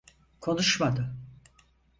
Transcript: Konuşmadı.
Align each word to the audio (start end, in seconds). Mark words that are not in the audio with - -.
Konuşmadı. 0.41 1.13